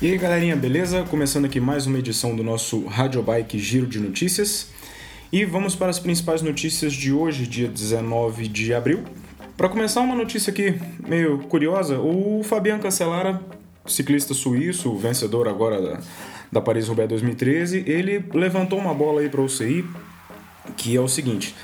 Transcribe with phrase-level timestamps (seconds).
[0.00, 1.04] E aí galerinha, beleza?
[1.04, 4.68] Começando aqui mais uma edição do nosso Radio Bike Giro de Notícias.
[5.32, 9.04] E vamos para as principais notícias de hoje, dia 19 de abril.
[9.56, 13.40] Para começar, uma notícia aqui meio curiosa: o Fabian Cancellara,
[13.86, 16.00] ciclista suíço, vencedor agora da,
[16.52, 19.82] da Paris-Roubaix 2013, ele levantou uma bola aí para o UCI,
[20.76, 21.54] que é o seguinte.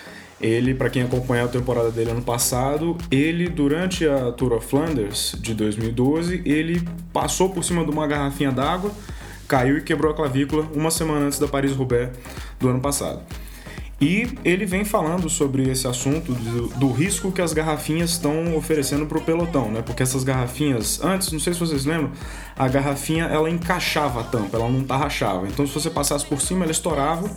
[0.43, 5.37] Ele, para quem acompanhou a temporada dele ano passado, ele durante a Tour of Flanders
[5.39, 6.83] de 2012, ele
[7.13, 8.91] passou por cima de uma garrafinha d'água,
[9.47, 12.11] caiu e quebrou a clavícula uma semana antes da Paris-Roubaix
[12.59, 13.23] do ano passado.
[14.03, 19.07] E ele vem falando sobre esse assunto do, do risco que as garrafinhas estão oferecendo
[19.07, 19.81] para o pelotão, né?
[19.81, 22.11] Porque essas garrafinhas, antes, não sei se vocês lembram,
[22.59, 25.47] a garrafinha ela encaixava a tampa, ela não tarrachava.
[25.47, 27.31] Então, se você passasse por cima, ela estourava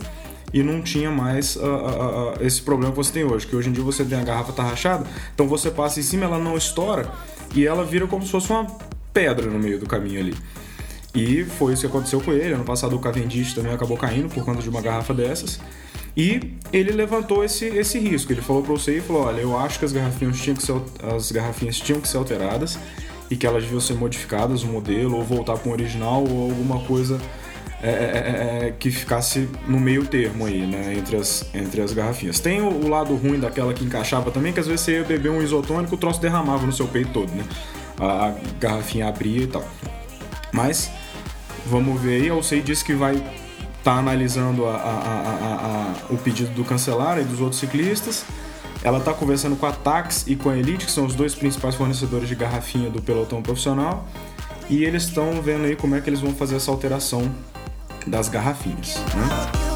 [0.52, 3.68] e não tinha mais uh, uh, uh, esse problema que você tem hoje, que hoje
[3.68, 6.56] em dia você tem a garrafa tá rachada, então você passa em cima, ela não
[6.56, 7.10] estoura
[7.54, 8.66] e ela vira como se fosse uma
[9.12, 10.34] pedra no meio do caminho ali.
[11.14, 12.52] E foi isso que aconteceu com ele.
[12.52, 15.58] Ano passado o Cavendish também acabou caindo por conta de uma garrafa dessas.
[16.14, 18.32] E ele levantou esse, esse risco.
[18.32, 20.74] Ele falou para você e falou: olha, eu acho que as garrafinhas tinham que ser,
[21.16, 22.78] as garrafinhas tinham que ser alteradas
[23.30, 26.80] e que elas deviam ser modificadas, o modelo, ou voltar para o original, ou alguma
[26.80, 27.18] coisa
[27.82, 30.94] é é, é, é, que ficasse no meio termo aí, né?
[30.96, 32.40] Entre as, entre as garrafinhas.
[32.40, 35.30] Tem o, o, lado ruim daquela que encaixava também, que às vezes você ia beber
[35.30, 37.44] um isotônico, o troço derramava no seu peito todo, né?
[38.00, 39.64] A, a garrafinha abria e tal.
[40.52, 40.90] Mas,
[41.66, 42.28] vamos ver aí.
[42.30, 43.26] A UCI disse que vai estar
[43.82, 48.24] tá analisando a, a, o pedido do cancelar e dos outros ciclistas.
[48.82, 51.74] Ela está conversando com a Tax e com a Elite, que são os dois principais
[51.74, 54.08] fornecedores de garrafinha do pelotão profissional.
[54.70, 57.30] E eles estão vendo aí como é que eles vão fazer essa alteração
[58.06, 58.96] das garrafinhas.
[59.14, 59.66] Né?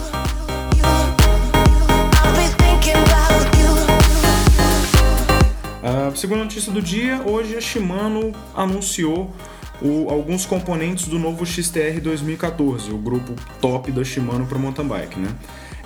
[6.10, 9.32] A segunda notícia do dia, hoje a Shimano anunciou
[9.80, 15.18] o, alguns componentes do novo XTR 2014, o grupo top da Shimano para mountain bike.
[15.18, 15.34] Né?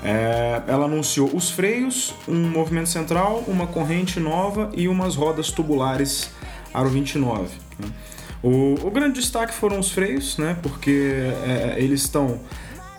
[0.02, 6.30] É, ela anunciou os freios, um movimento central, uma corrente nova e umas rodas tubulares
[6.74, 7.48] Aro 29.
[7.78, 7.88] Né?
[8.44, 10.55] O, o grande destaque foram os freios, né?
[10.62, 11.15] Porque
[11.47, 12.38] é, eles estão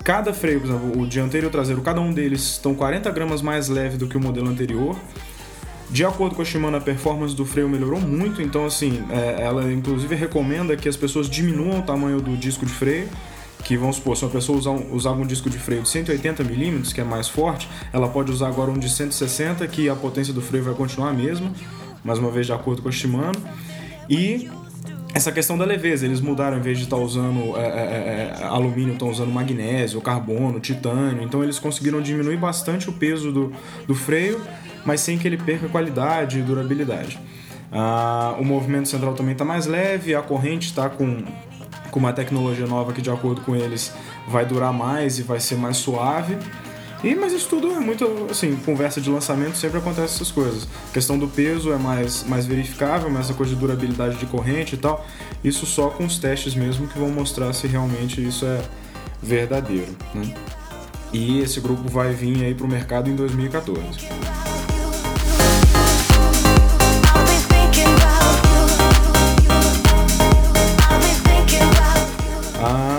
[0.02, 3.40] cada freio, por exemplo, o dianteiro e o traseiro, cada um deles estão 40 gramas
[3.42, 4.96] mais leve do que o modelo anterior.
[5.88, 9.72] De acordo com a Shimano, a performance do freio melhorou muito, então assim, é, ela
[9.72, 13.08] inclusive recomenda que as pessoas diminuam o tamanho do disco de freio,
[13.62, 17.00] que vamos supor, se uma pessoa usar usava um disco de freio de 180mm, que
[17.00, 20.64] é mais forte, ela pode usar agora um de 160, que a potência do freio
[20.64, 21.52] vai continuar a mesma,
[22.02, 23.40] mais uma vez de acordo com a Shimano.
[24.08, 24.48] E
[25.16, 28.42] essa questão da leveza, eles mudaram, em vez de estar tá usando é, é, é,
[28.42, 33.50] é alumínio, estão usando magnésio, carbono, titânio, então eles conseguiram diminuir bastante o peso do,
[33.86, 34.38] do freio,
[34.84, 37.18] mas sem que ele perca qualidade e durabilidade.
[37.72, 41.24] Ah, o movimento central também está mais leve, a corrente está com,
[41.90, 43.94] com uma tecnologia nova que, de acordo com eles,
[44.28, 46.36] vai durar mais e vai ser mais suave.
[47.04, 50.66] E, mas isso tudo é muito, assim, conversa de lançamento sempre acontece essas coisas.
[50.90, 54.74] A questão do peso é mais, mais verificável, mas essa coisa de durabilidade de corrente
[54.74, 55.06] e tal,
[55.44, 58.62] isso só com os testes mesmo que vão mostrar se realmente isso é
[59.22, 60.34] verdadeiro, né?
[61.12, 64.08] E esse grupo vai vir aí para o mercado em 2014.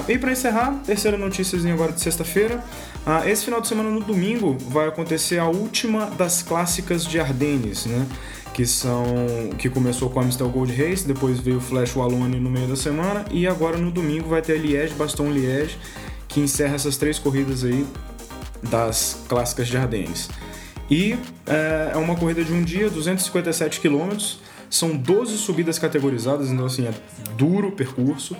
[0.07, 2.63] E para encerrar, terceira notícia agora de sexta-feira.
[3.05, 7.85] Ah, esse final de semana, no domingo, vai acontecer a última das clássicas de Ardennes,
[7.85, 8.07] né?
[8.53, 9.03] Que são.
[9.57, 12.75] que começou com a Amstel Gold Race, depois veio o Flash Wallone no meio da
[12.75, 15.77] semana, e agora no domingo vai ter a Liège Baston Liège,
[16.27, 17.85] que encerra essas três corridas aí
[18.63, 20.29] das clássicas de Ardennes.
[20.89, 26.65] E é, é uma corrida de um dia, 257 quilômetros, são 12 subidas categorizadas, então
[26.65, 26.93] assim, é
[27.35, 28.35] duro o percurso.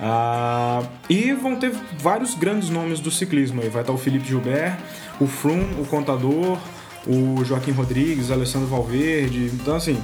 [0.00, 3.68] Ah, e vão ter vários grandes nomes do ciclismo aí.
[3.68, 4.76] Vai estar o Felipe Gilbert,
[5.20, 6.58] o Froome, o Contador,
[7.06, 9.50] o Joaquim Rodrigues, Alessandro Valverde.
[9.54, 9.98] Então, assim,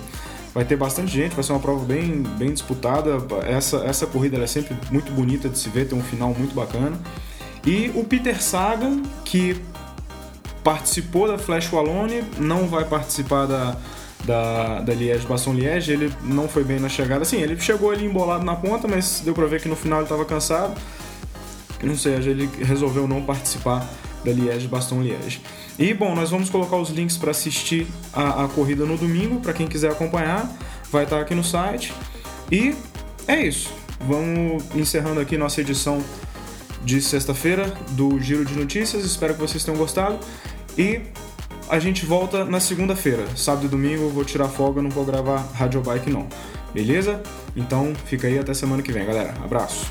[0.54, 3.18] vai ter bastante gente, vai ser uma prova bem, bem disputada.
[3.44, 6.98] Essa, essa corrida é sempre muito bonita de se ver, tem um final muito bacana.
[7.66, 9.60] E o Peter Sagan, que
[10.62, 13.76] participou da Flash Wallone, não vai participar da,
[14.24, 17.22] da, da Liège Baston Liège, ele não foi bem na chegada.
[17.22, 20.06] Assim, ele chegou ali embolado na ponta, mas deu pra ver que no final ele
[20.06, 20.80] estava cansado.
[21.82, 23.88] Não sei, ele resolveu não participar
[24.24, 25.40] da Liège Baston Liège.
[25.78, 29.52] E bom, nós vamos colocar os links para assistir a, a, corrida no domingo, para
[29.52, 30.50] quem quiser acompanhar,
[30.92, 31.94] vai estar aqui no site.
[32.52, 32.74] E
[33.26, 33.72] é isso.
[34.00, 36.02] Vamos encerrando aqui nossa edição
[36.84, 39.04] de sexta-feira do Giro de Notícias.
[39.04, 40.18] Espero que vocês tenham gostado.
[40.76, 41.00] E
[41.70, 43.24] a gente volta na segunda-feira.
[43.36, 46.28] Sábado e domingo eu vou tirar folga, não vou gravar Radio Bike não.
[46.74, 47.22] Beleza?
[47.56, 49.34] Então fica aí até semana que vem, galera.
[49.42, 49.90] Abraço.